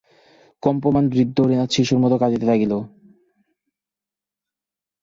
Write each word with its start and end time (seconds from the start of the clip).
কম্পমান 0.63 1.05
বৃদ্ধ 1.09 1.37
হরিনাথ 1.43 1.69
শিশুর 1.75 1.99
মতো 2.03 2.15
কাঁদিতে 2.21 2.45
লাগিল। 2.45 2.73